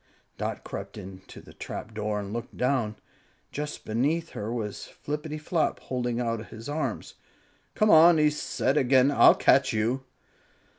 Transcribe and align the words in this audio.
Dot 0.35 0.63
crept 0.63 0.97
up 0.97 1.27
to 1.27 1.41
the 1.41 1.53
trapdoor 1.53 2.21
and 2.21 2.33
looked 2.33 2.57
down. 2.57 2.95
Just 3.51 3.85
beneath 3.85 4.29
her 4.29 4.51
was 4.51 4.87
Flippityflop, 5.05 5.77
holding 5.77 6.19
out 6.19 6.47
his 6.47 6.67
arms. 6.67 7.13
"Come 7.75 7.91
on!" 7.91 8.17
he 8.17 8.31
said 8.31 8.77
again; 8.77 9.11
"I'll 9.11 9.35
catch 9.35 9.73
you." 9.73 10.03